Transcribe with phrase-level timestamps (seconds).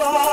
[0.00, 0.29] fly.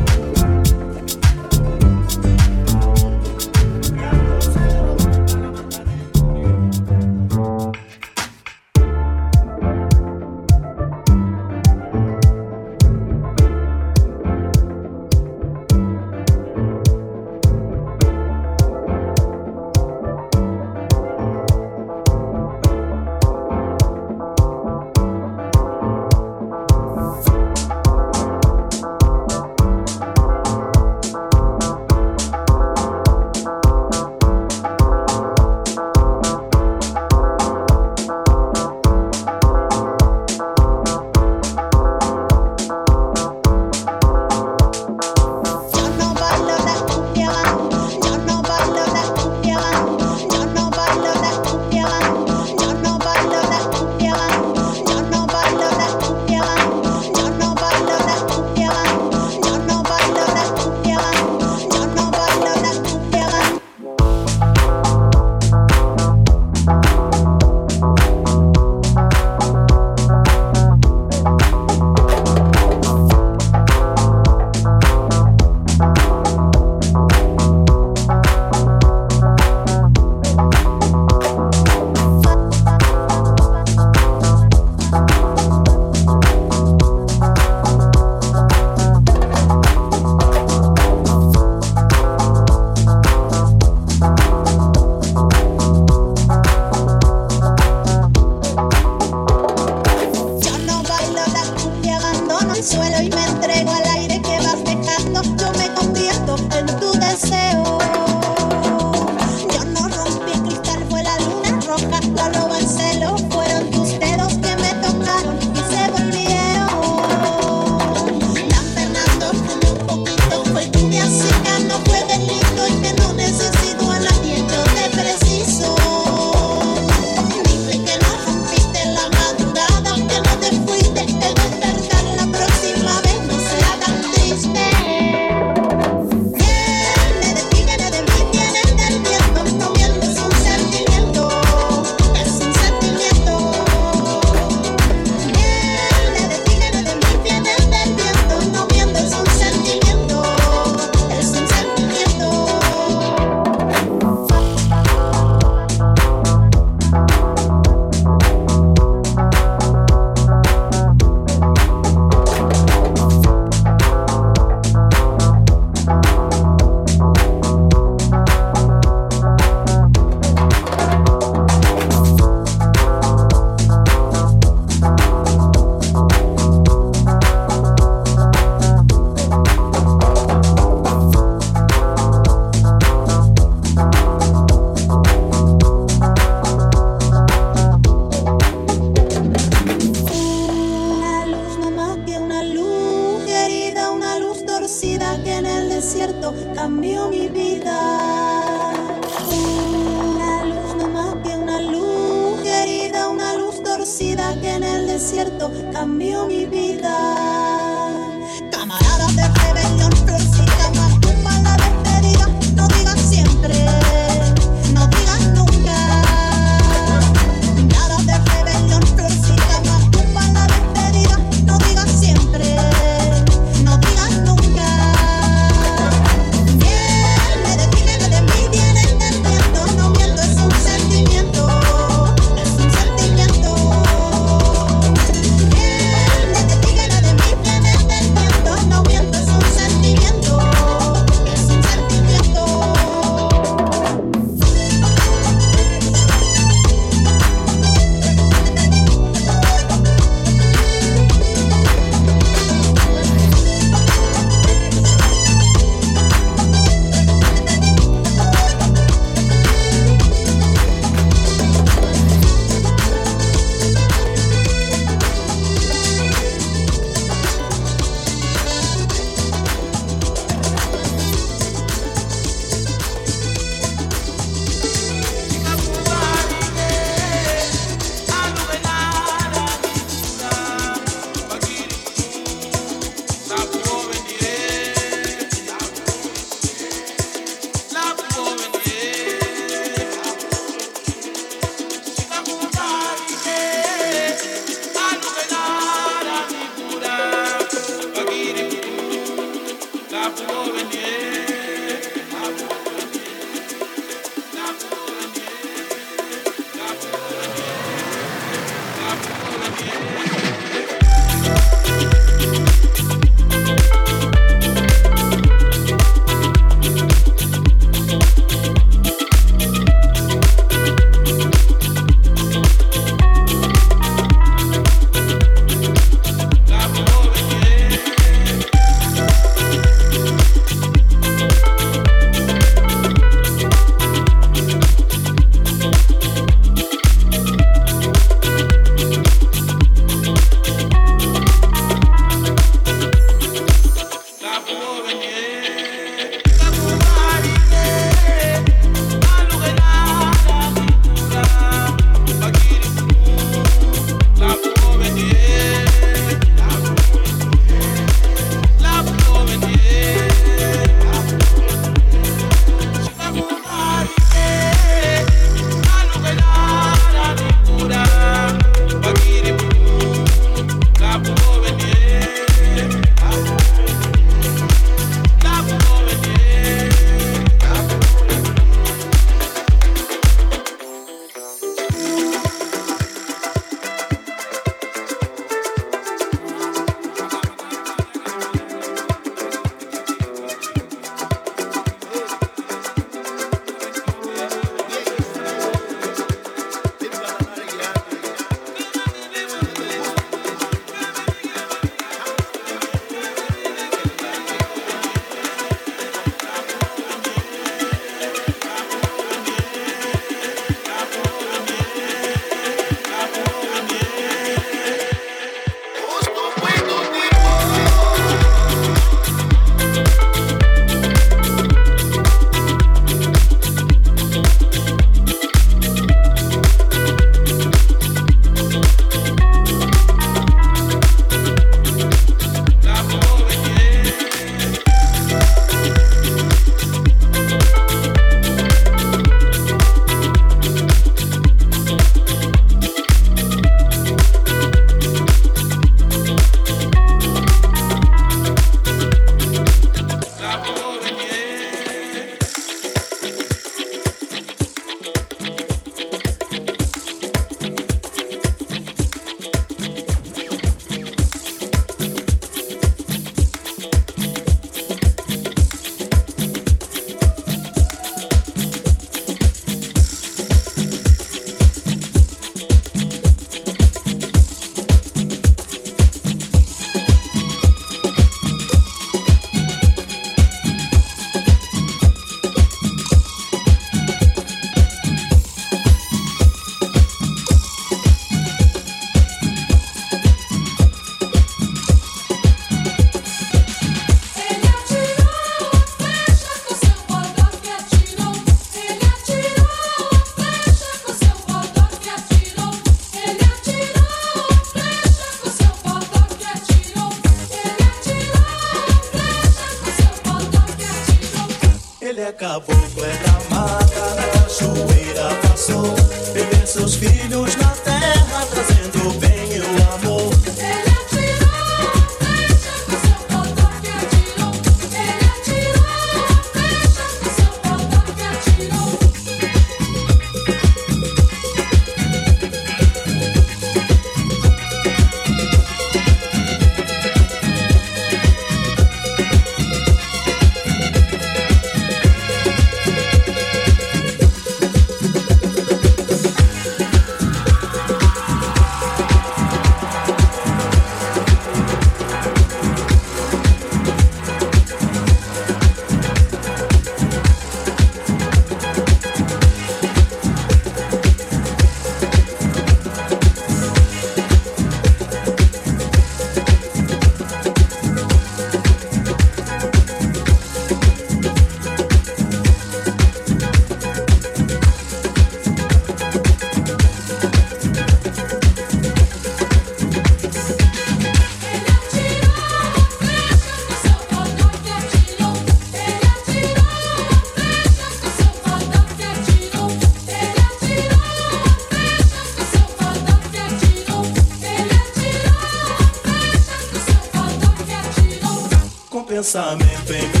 [599.01, 600.00] pensamento em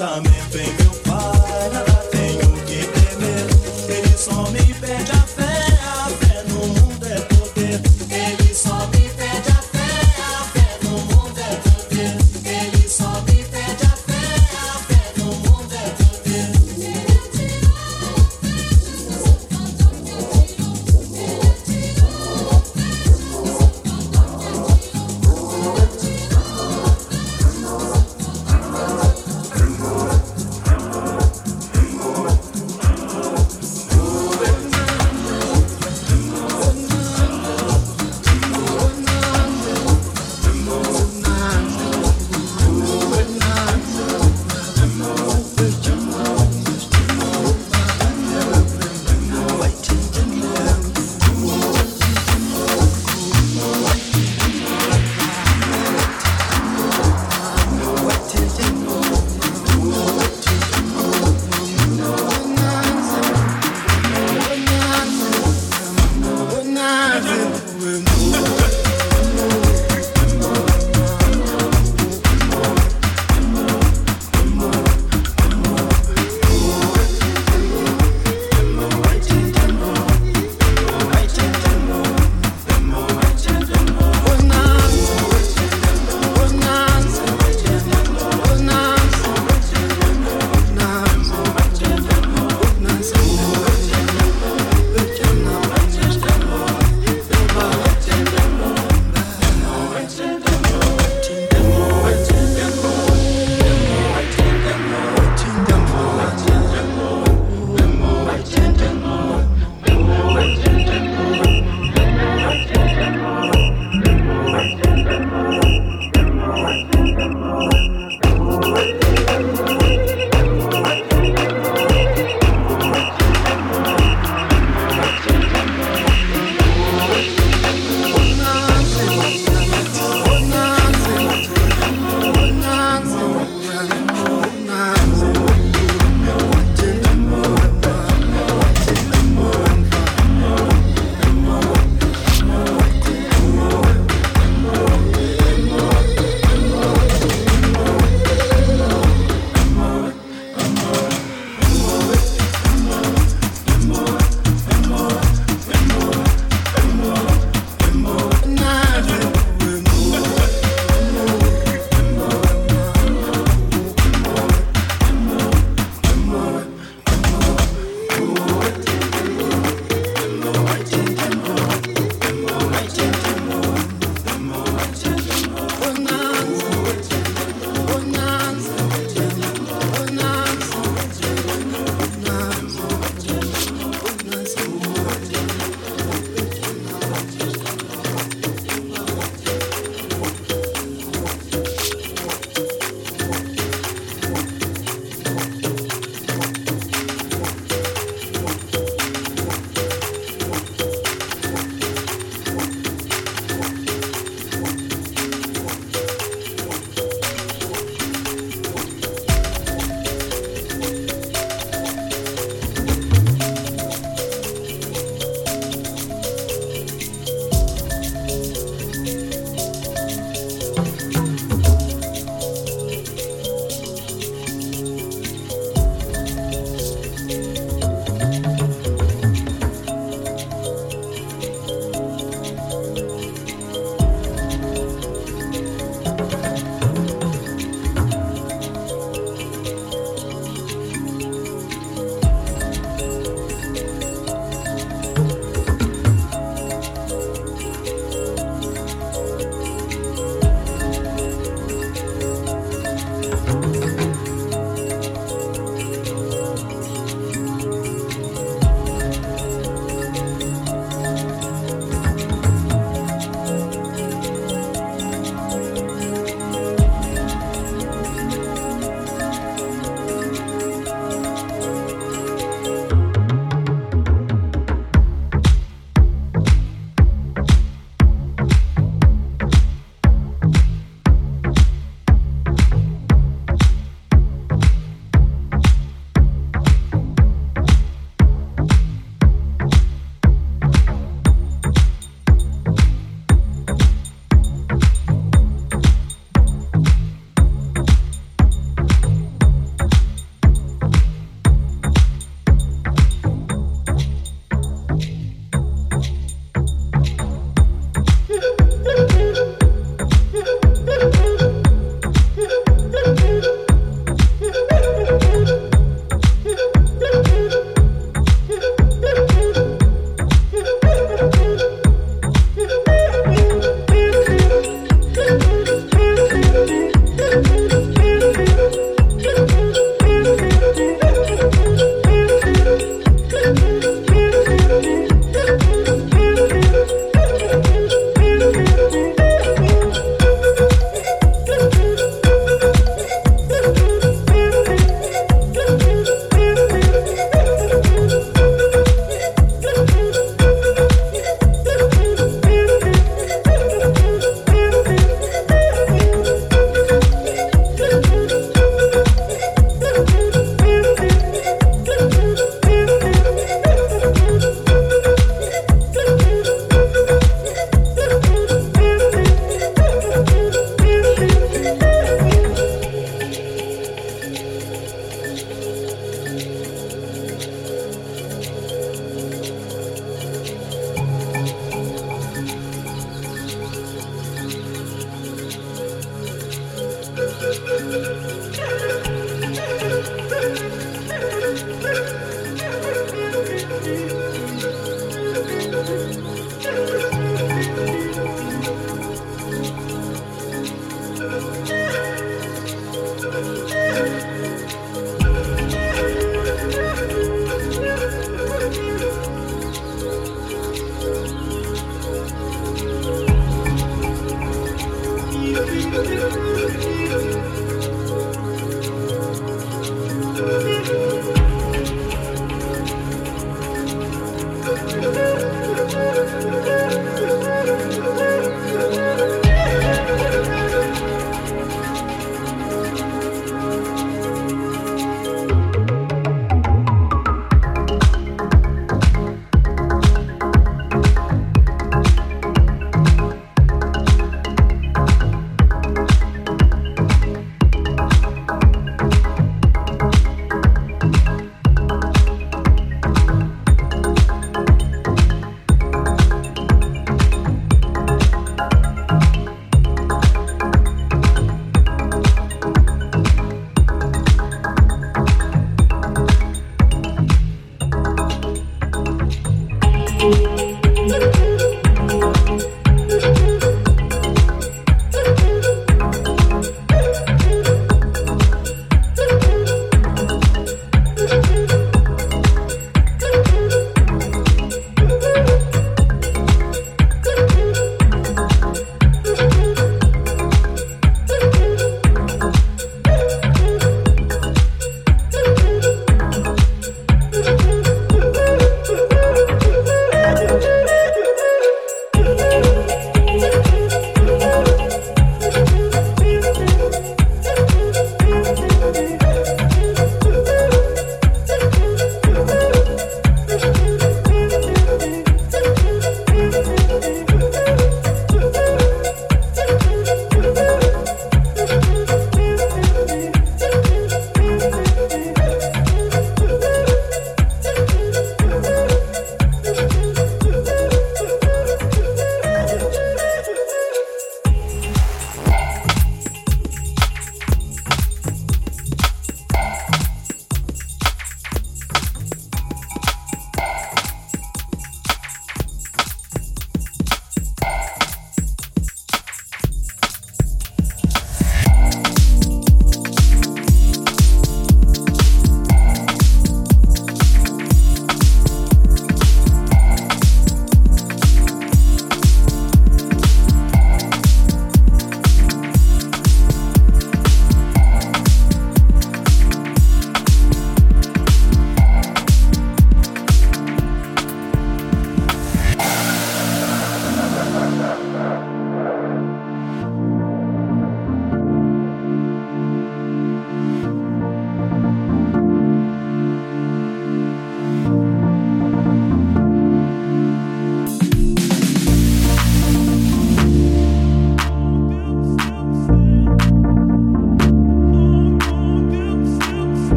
[0.00, 0.29] Sami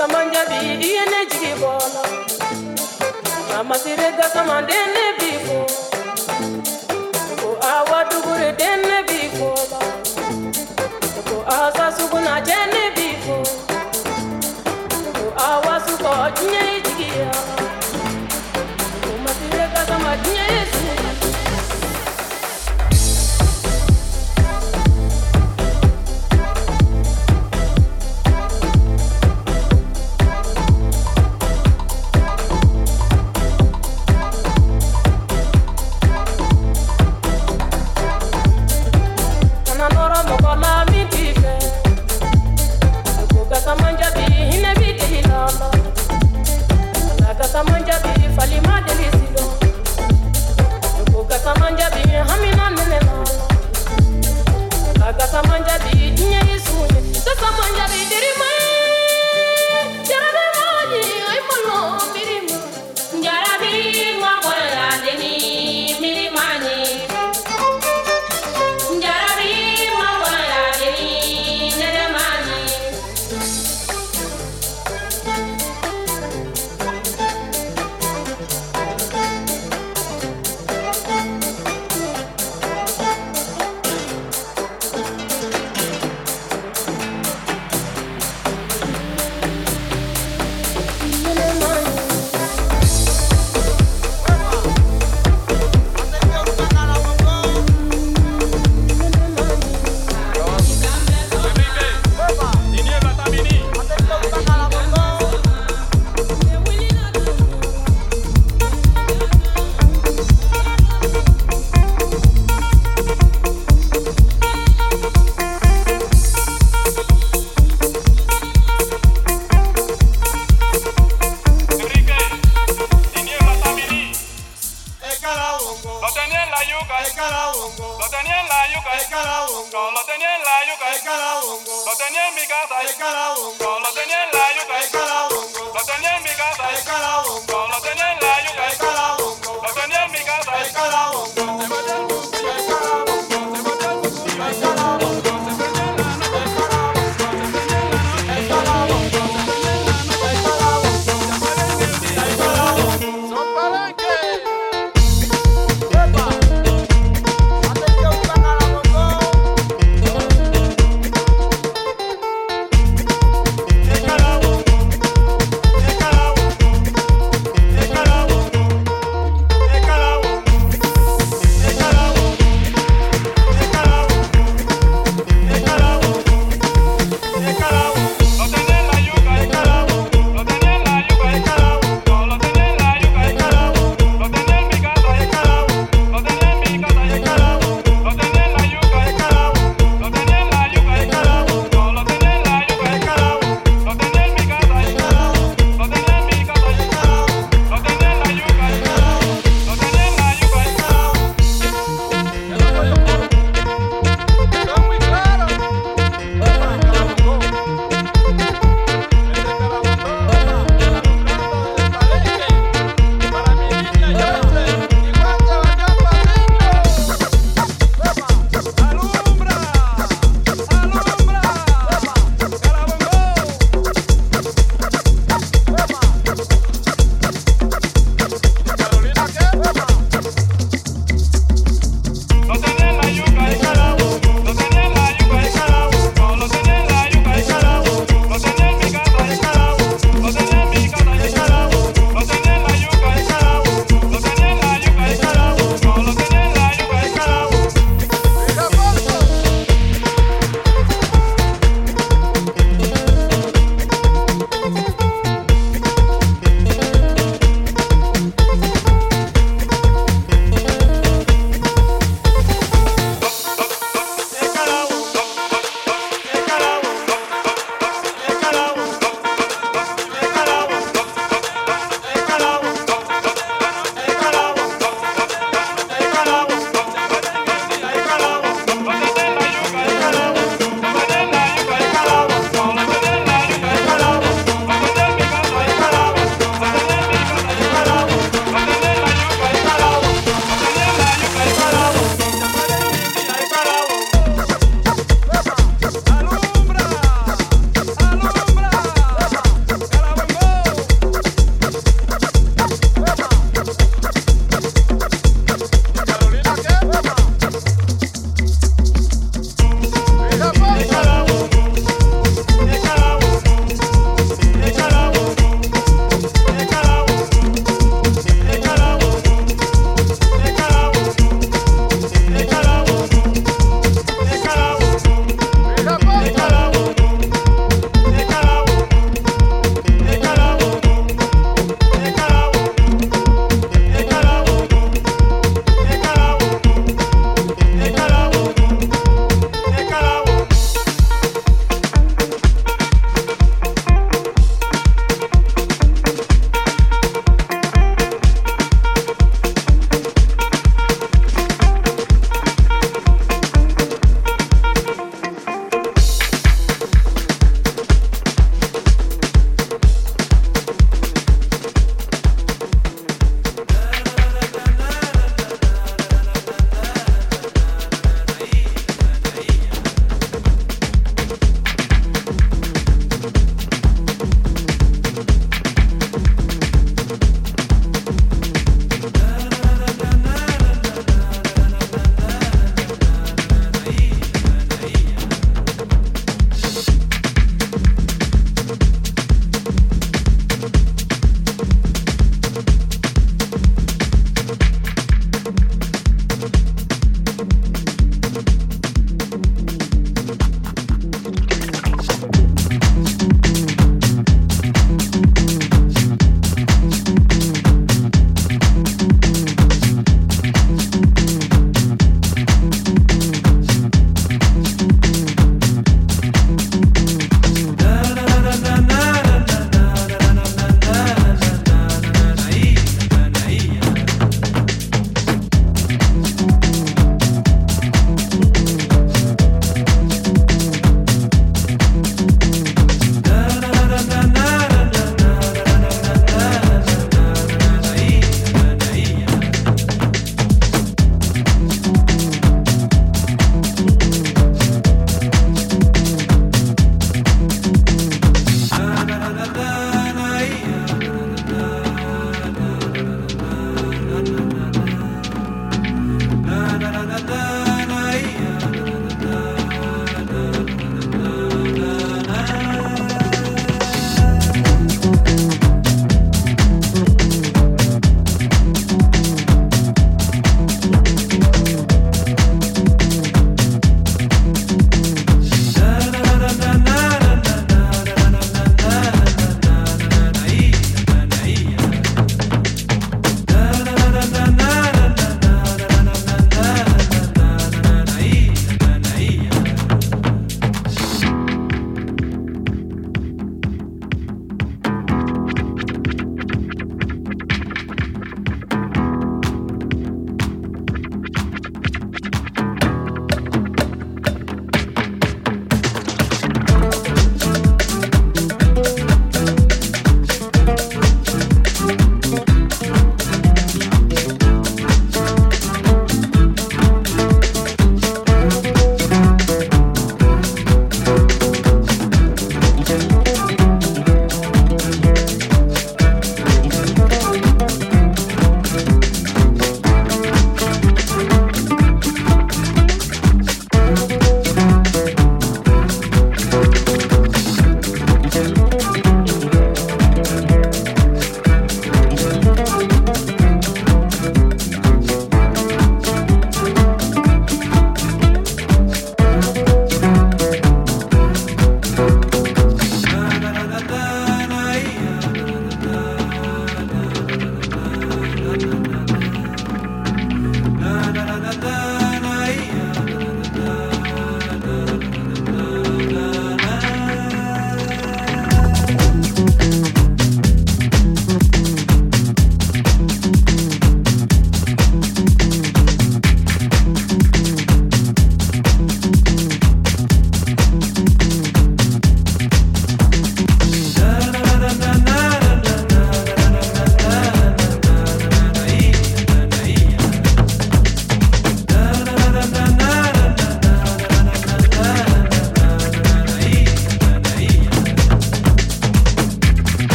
[0.00, 1.60] gasa manja bi iyene jigi i
[3.52, 5.19] mama sire gasa mandene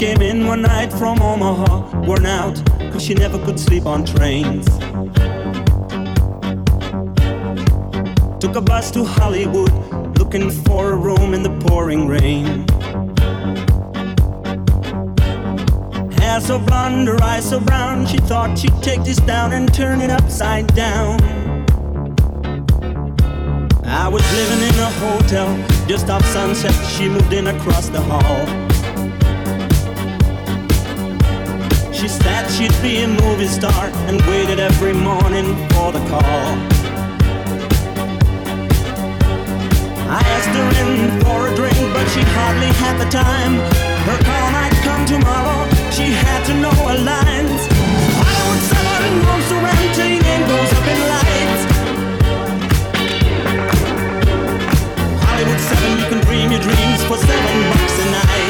[0.00, 2.56] Came in one night from Omaha, worn out,
[2.90, 4.64] cause she never could sleep on trains.
[8.42, 9.70] Took a bus to Hollywood,
[10.18, 12.66] looking for a room in the pouring rain.
[16.12, 20.00] Hair so blonde, her eyes so brown, she thought she'd take this down and turn
[20.00, 21.20] it upside down.
[23.84, 25.50] I was living in a hotel
[25.86, 28.68] just off sunset, she moved in across the hall.
[32.00, 36.48] She said she'd be a movie star and waited every morning for the call.
[40.08, 43.52] I asked her in for a drink, but she hardly had the time.
[44.08, 47.60] Her call might come tomorrow, she had to know her lines.
[47.68, 51.62] Why would someone go surround till your name goes up in lights?
[55.20, 58.49] Hollywood 7, you can dream your dreams for seven bucks a night.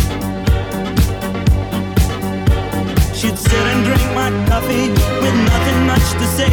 [3.21, 6.49] She'd sit and drink my coffee with nothing much to say.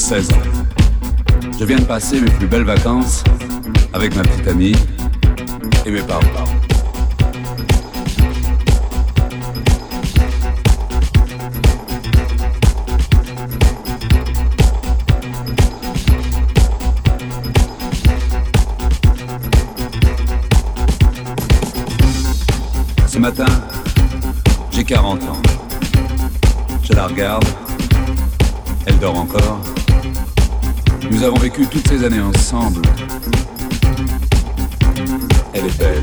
[0.00, 3.24] Je viens de passer mes plus belles vacances
[3.92, 4.76] avec ma petite amie
[5.84, 6.20] et mes parents.
[23.08, 23.46] Ce matin,
[24.70, 25.40] j'ai 40 ans.
[26.84, 27.44] Je la regarde,
[28.86, 29.58] elle dort encore.
[31.10, 32.82] Nous avons vécu toutes ces années ensemble.
[35.54, 36.02] Elle est belle.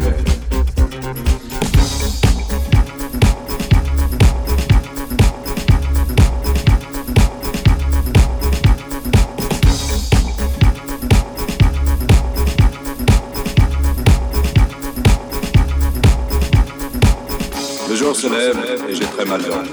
[17.90, 18.58] Le jour se lève
[18.90, 19.70] et j'ai très mal dormi.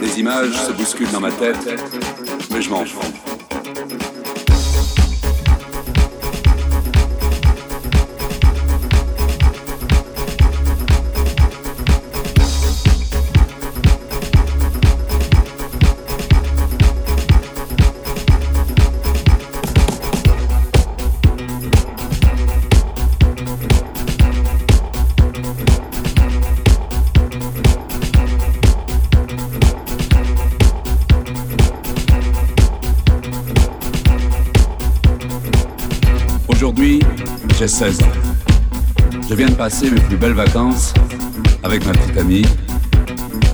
[0.00, 1.80] Les images se bousculent dans ma tête,
[2.52, 2.84] mais je m'en
[39.68, 40.92] passé mes plus belles vacances
[41.62, 42.44] avec ma petite amie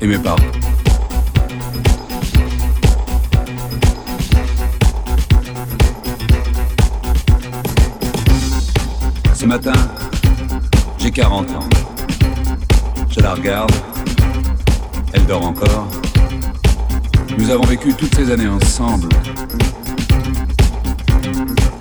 [0.01, 0.39] et mes parents.
[9.35, 9.75] Ce matin,
[10.99, 11.69] j'ai 40 ans.
[13.11, 13.73] Je la regarde,
[15.13, 15.89] elle dort encore.
[17.37, 19.11] Nous avons vécu toutes ces années ensemble.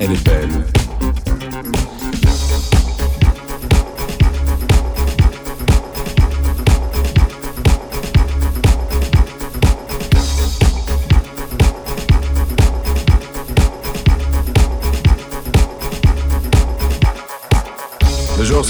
[0.02, 0.66] Elle est belle.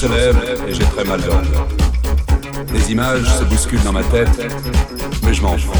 [0.05, 0.37] me lève
[0.67, 1.47] et j'ai très mal dormi.
[2.71, 4.29] Les images se bousculent dans ma tête,
[5.23, 5.71] mais je m'en fous.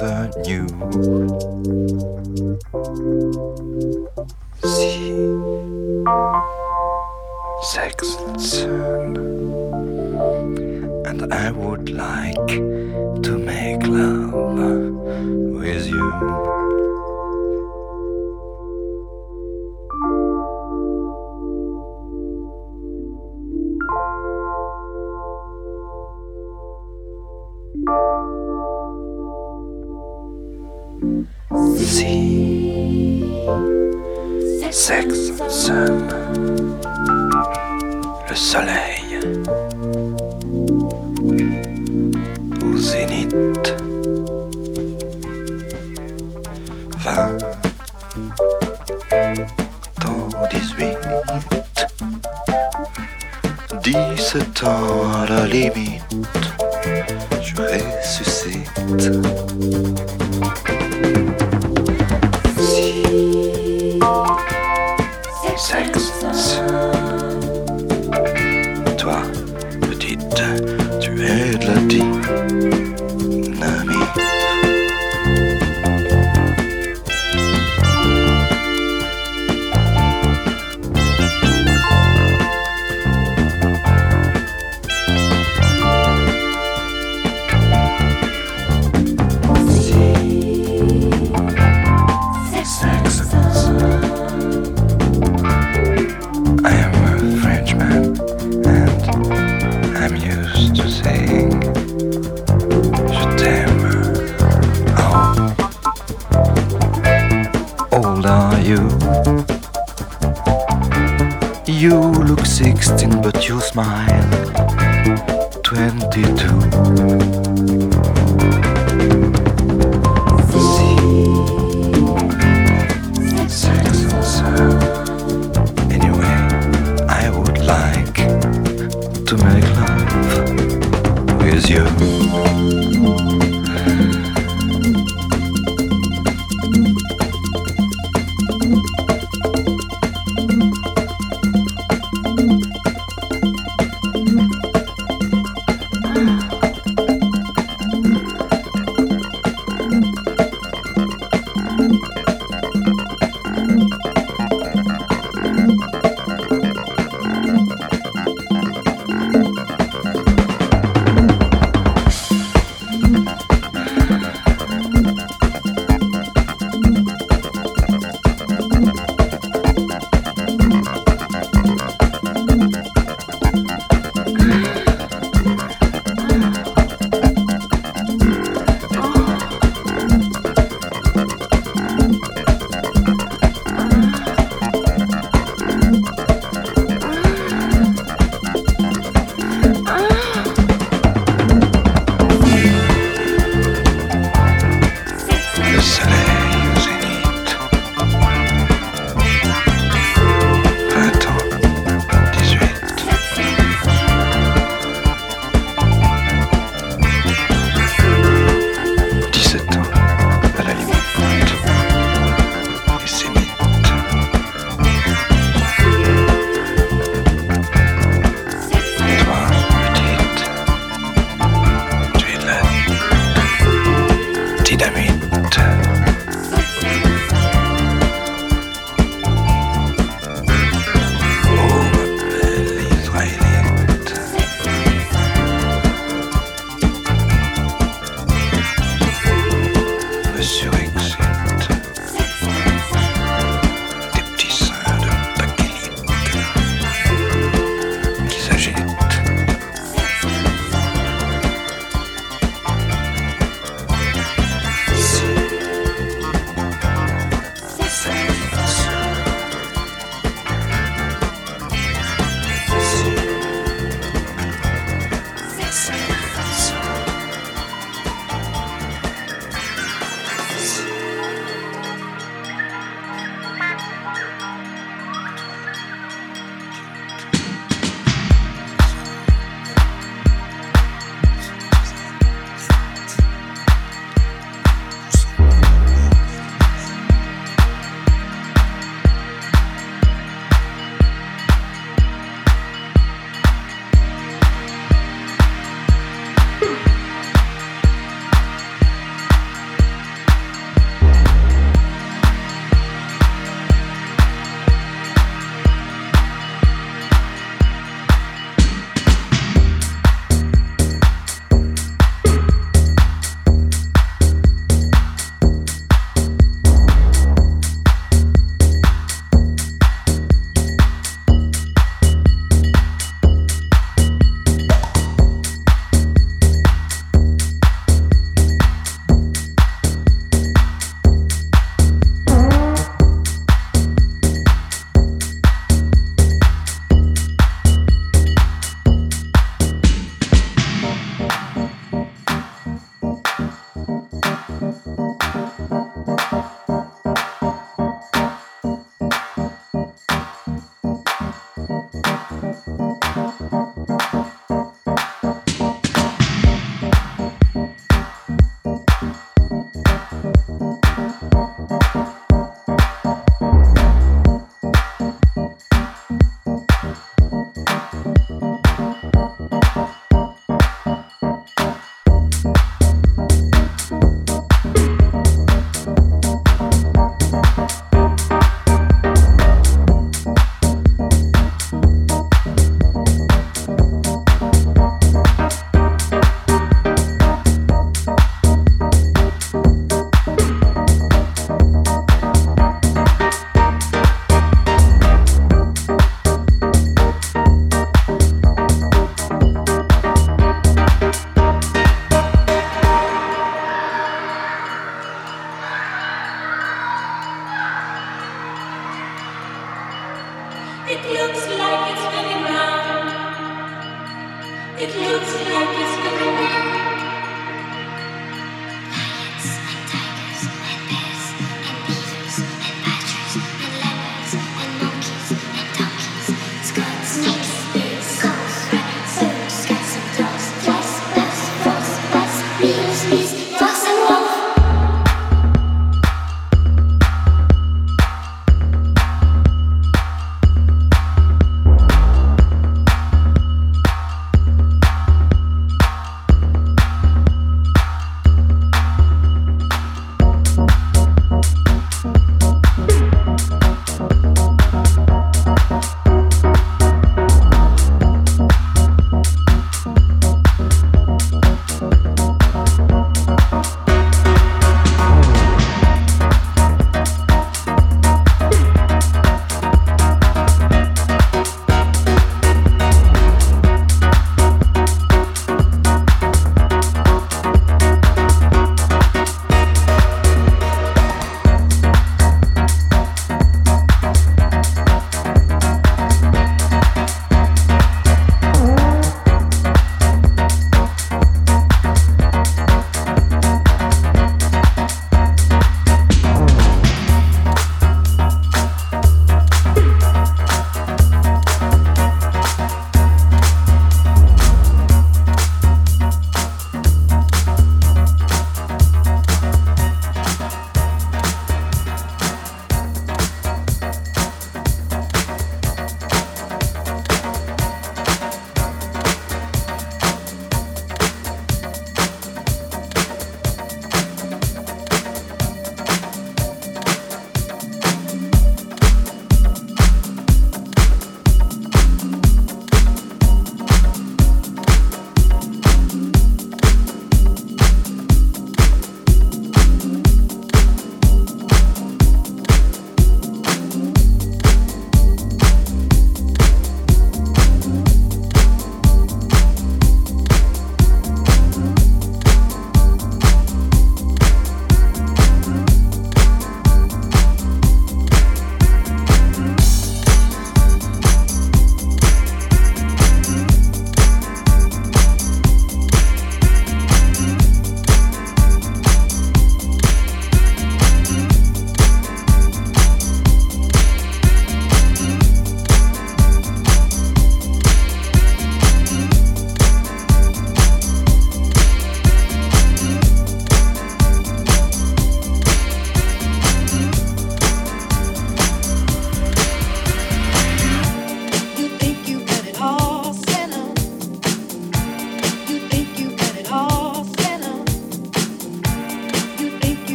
[0.00, 1.47] never knew.